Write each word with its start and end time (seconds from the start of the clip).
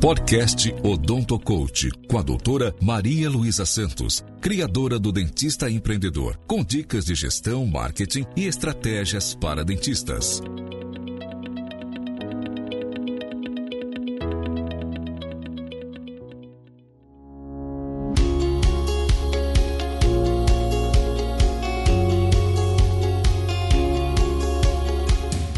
Podcast 0.00 0.72
Odonto 0.84 1.40
Coach, 1.40 1.90
com 2.08 2.18
a 2.18 2.22
doutora 2.22 2.72
Maria 2.80 3.28
Luísa 3.28 3.66
Santos, 3.66 4.24
criadora 4.40 4.96
do 4.96 5.10
Dentista 5.10 5.68
Empreendedor, 5.68 6.38
com 6.46 6.62
dicas 6.62 7.04
de 7.04 7.16
gestão, 7.16 7.66
marketing 7.66 8.24
e 8.36 8.46
estratégias 8.46 9.34
para 9.34 9.64
dentistas. 9.64 10.40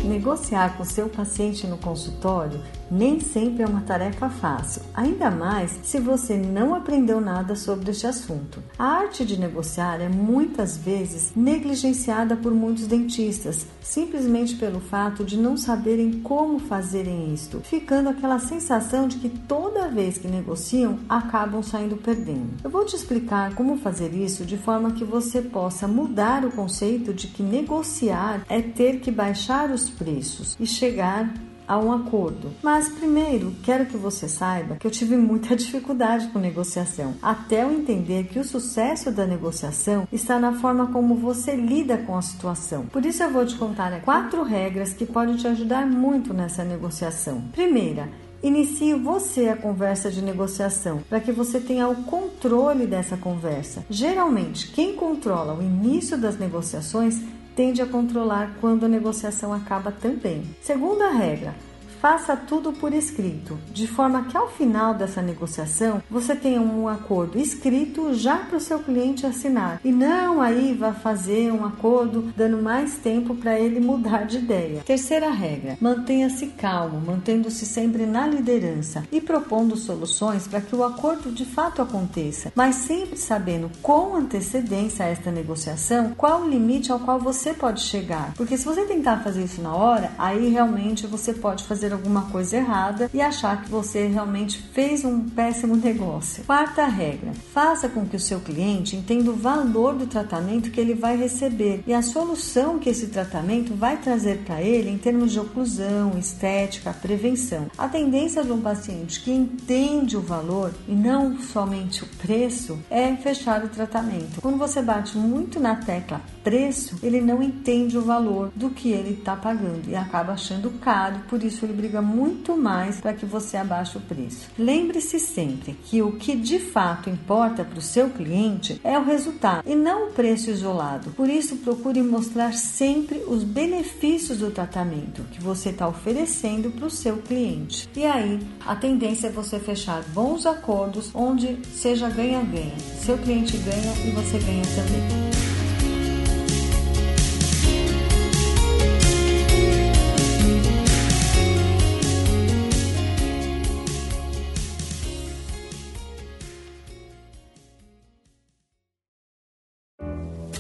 Negociar 0.03 0.79
com 0.79 0.85
seu 0.85 1.11
paciente 1.11 1.67
no 1.67 1.77
consultório 1.77 2.59
nem 2.91 3.21
sempre 3.21 3.63
é 3.63 3.67
uma 3.67 3.83
tarefa 3.83 4.29
fácil, 4.29 4.83
ainda 4.95 5.31
mais 5.31 5.79
se 5.83 6.01
você 6.01 6.37
não 6.37 6.75
aprendeu 6.75 7.21
nada 7.21 7.55
sobre 7.55 7.91
este 7.91 8.07
assunto. 8.07 8.63
A 8.79 8.85
arte 8.85 9.25
de 9.25 9.39
negociar 9.39 10.01
é 10.01 10.09
muitas 10.09 10.77
vezes 10.77 11.33
negligenciada 11.37 12.37
por 12.37 12.53
muitos 12.53 12.87
dentistas, 12.87 13.67
simplesmente 13.81 14.57
pelo 14.57 14.81
fato 14.81 15.25
de 15.25 15.37
não 15.37 15.57
saberem 15.57 16.21
como 16.21 16.59
fazerem 16.59 17.33
isto, 17.33 17.61
ficando 17.61 18.09
aquela 18.09 18.39
sensação 18.39 19.07
de 19.07 19.19
que 19.19 19.29
toda 19.29 19.89
vez 19.89 20.19
que 20.19 20.29
negociam 20.29 20.99
acabam 21.09 21.63
saindo 21.63 21.97
perdendo. 21.97 22.51
Eu 22.65 22.71
vou 22.71 22.85
te 22.85 22.97
explicar 22.97 23.55
como 23.55 23.77
fazer 23.77 24.13
isso 24.15 24.45
de 24.45 24.57
forma 24.57 24.93
que 24.93 25.05
você 25.05 25.41
possa 25.41 25.87
mudar 25.87 26.45
o 26.45 26.51
conceito 26.51 27.15
de 27.15 27.29
que 27.29 27.43
negociar 27.43 28.45
é 28.49 28.61
ter 28.61 29.01
que 29.01 29.11
baixar 29.11 29.71
os 29.71 29.89
preços 29.89 30.57
e 30.59 30.67
chegar 30.67 31.33
a 31.71 31.79
um 31.79 31.93
acordo. 31.93 32.51
Mas 32.61 32.89
primeiro, 32.89 33.55
quero 33.63 33.87
que 33.87 33.97
você 33.97 34.29
saiba 34.29 34.75
que 34.75 34.85
eu 34.85 34.91
tive 34.91 35.17
muita 35.17 35.55
dificuldade 35.55 36.27
com 36.33 36.41
negociação, 36.41 37.15
até 37.23 37.63
eu 37.63 37.71
entender 37.71 38.25
que 38.25 38.41
o 38.41 38.45
sucesso 38.45 39.13
da 39.13 39.25
negociação 39.25 40.09
está 40.13 40.37
na 40.41 40.55
forma 40.55 40.89
como 40.89 41.15
você 41.15 41.55
lida 41.55 41.97
com 41.97 42.19
a 42.19 42.23
situação. 42.23 42.87
Por 42.87 43.07
isso 43.07 43.23
eu 43.23 43.31
vou 43.31 43.47
te 43.47 43.55
contar 43.55 44.01
quatro 44.01 44.43
regras 44.43 44.93
que 44.93 45.07
podem 45.07 45.37
te 45.37 45.47
ajudar 45.47 45.87
muito 45.87 46.35
nessa 46.35 46.65
negociação. 46.65 47.41
Primeira, 47.53 48.09
Inicie 48.43 48.95
você 48.95 49.51
a 49.51 49.57
conversa 49.57 50.11
de 50.11 50.23
negociação 50.23 51.03
para 51.11 51.21
que 51.21 51.31
você 51.31 51.61
tenha 51.61 51.87
o 51.87 52.05
controle 52.05 52.87
dessa 52.87 53.15
conversa. 53.15 53.85
Geralmente, 53.91 54.69
quem 54.69 54.97
controla 54.97 55.53
o 55.53 55.63
início 55.63 56.17
das 56.17 56.39
negociações 56.39 57.21
tende 57.61 57.83
a 57.83 57.87
controlar 57.87 58.57
quando 58.59 58.87
a 58.87 58.89
negociação 58.89 59.53
acaba 59.53 59.93
também. 59.93 60.43
Segunda 60.63 61.11
regra: 61.11 61.55
faça 62.01 62.35
tudo 62.35 62.73
por 62.73 62.95
escrito, 62.95 63.59
de 63.73 63.87
forma 63.87 64.25
que 64.25 64.37
ao 64.37 64.49
final 64.49 64.95
dessa 64.95 65.21
negociação 65.21 66.03
você 66.11 66.35
tenha 66.35 66.61
um 66.61 66.89
acordo 66.89 67.39
escrito 67.39 68.15
já 68.15 68.37
para 68.37 68.57
o 68.57 68.61
seu 68.61 68.79
cliente 68.79 69.27
assinar 69.27 69.81
e 69.85 69.93
não 69.93 70.41
aí 70.41 70.75
vá 70.75 70.93
fazer 70.93 71.53
um 71.53 71.65
acordo 71.65 72.33
dando 72.35 72.63
mais 72.63 72.97
tempo 72.97 73.35
para 73.35 73.59
ele 73.59 73.81
mudar 73.81 74.25
de 74.25 74.39
ideia. 74.39 74.83
Terceira 74.85 75.31
regra: 75.31 75.77
mantenha-se 75.81 76.47
calmo, 76.49 77.01
mantendo-se 77.01 77.67
sempre 77.67 78.07
na 78.07 78.27
liderança 78.27 79.05
e 79.13 79.21
propondo 79.21 79.77
soluções 79.77 80.49
para 80.49 80.61
que 80.61 80.75
o 80.75 80.85
acordo 80.85 81.31
de 81.31 81.45
fato 81.45 81.83
aconteça, 81.83 82.51
mas 82.55 82.77
sempre 82.77 83.19
sabendo 83.19 83.71
com 83.83 84.17
antecedência 84.17 85.05
a 85.05 85.09
esta 85.09 85.31
negociação 85.31 86.15
qual 86.17 86.43
o 86.43 86.49
limite 86.49 86.91
ao 86.91 87.01
qual 87.01 87.19
você 87.19 87.53
pode 87.53 87.83
chegar, 87.83 88.33
porque 88.37 88.57
se 88.57 88.65
você 88.65 88.85
tentar 88.87 89.19
fazer 89.19 89.45
isso 89.45 89.61
na 89.61 89.75
hora, 89.75 90.11
aí 90.19 90.49
realmente 90.49 91.07
você 91.07 91.35
pode 91.35 91.65
fazer 91.65 91.90
fazer 91.91 91.95
alguma 91.95 92.23
coisa 92.23 92.57
errada 92.57 93.11
e 93.13 93.21
achar 93.21 93.63
que 93.63 93.71
você 93.71 94.07
realmente 94.07 94.59
fez 94.73 95.05
um 95.05 95.29
péssimo 95.29 95.77
negócio. 95.77 96.45
Quarta 96.45 96.87
regra: 96.87 97.33
faça 97.53 97.89
com 97.89 98.07
que 98.07 98.17
o 98.17 98.21
seu 98.21 98.41
cliente 98.41 98.97
entenda 98.97 99.31
o 99.31 99.37
valor 99.37 99.95
do 99.95 100.07
tratamento 100.07 100.71
que 100.71 100.81
ele 100.81 100.95
vai 100.95 101.17
receber 101.17 101.83
e 101.87 101.93
a 101.93 102.03
solução 102.03 102.79
que 102.79 102.89
esse 102.89 103.09
tratamento 103.09 103.75
vai 103.75 103.97
trazer 103.97 104.39
para 104.45 104.63
ele 104.63 104.91
em 104.91 104.99
termos 104.99 105.33
de 105.33 105.41
oclusão, 105.41 106.17
estética, 106.19 106.93
prevenção. 106.93 107.67
A 107.77 107.89
tendência 107.89 108.45
de 108.45 108.53
um 108.53 108.61
paciente 108.61 109.21
que 109.21 109.33
entende 109.33 110.17
o 110.17 110.21
valor 110.21 110.73
e 110.87 110.93
não 110.93 111.39
somente 111.39 112.05
o 112.05 112.07
preço 112.07 112.79
é 112.91 113.15
fechar 113.17 113.65
o 113.65 113.69
tratamento. 113.69 114.41
Quando 114.41 114.59
você 114.59 114.81
bate 114.81 115.17
muito 115.17 115.59
na 115.59 115.77
tecla 115.77 116.21
preço, 116.45 116.99
ele 117.03 117.21
não 117.21 117.43
entende 117.43 117.99
o 117.99 118.03
valor 118.03 118.51
do 118.55 118.71
que 118.71 118.91
ele 118.91 119.15
está 119.15 119.37
pagando 119.37 119.89
e 119.89 119.95
acaba 119.95 120.33
achando 120.33 120.71
caro, 120.81 121.21
por 121.29 121.43
isso 121.43 121.65
ele 121.65 121.80
briga 121.81 122.03
muito 122.03 122.57
mais 122.57 123.01
para 123.01 123.15
que 123.15 123.25
você 123.25 123.57
abaixe 123.57 123.97
o 123.97 124.01
preço. 124.01 124.49
Lembre-se 124.59 125.19
sempre 125.19 125.73
que 125.85 126.03
o 126.03 126.13
que 126.13 126.37
de 126.37 126.59
fato 126.59 127.09
importa 127.09 127.65
para 127.65 127.79
o 127.79 127.83
seu 127.83 128.11
cliente 128.11 128.79
é 128.85 128.99
o 128.99 129.05
resultado 129.05 129.63
e 129.67 129.75
não 129.75 130.09
o 130.09 130.13
preço 130.13 130.51
isolado. 130.51 131.11
Por 131.13 131.29
isso, 131.29 131.57
procure 131.57 132.03
mostrar 132.03 132.53
sempre 132.53 133.23
os 133.27 133.43
benefícios 133.43 134.39
do 134.39 134.51
tratamento 134.51 135.23
que 135.33 135.43
você 135.43 135.71
está 135.71 135.89
oferecendo 135.89 136.71
para 136.71 136.87
o 136.87 136.91
seu 136.91 137.17
cliente. 137.17 137.89
E 137.97 138.05
aí, 138.05 138.39
a 138.67 138.77
tendência 138.77 139.29
é 139.29 139.31
você 139.31 139.59
fechar 139.59 140.03
bons 140.13 140.45
acordos 140.45 141.11
onde 141.15 141.59
seja 141.75 142.11
ganha-ganha. 142.11 142.79
Seu 143.01 143.17
cliente 143.17 143.57
ganha 143.57 143.93
e 144.07 144.11
você 144.11 144.39
ganha 144.39 144.65
também. 144.77 145.50